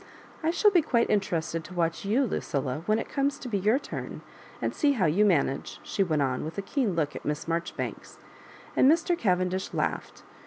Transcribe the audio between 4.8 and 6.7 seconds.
how you manage," she went on, with a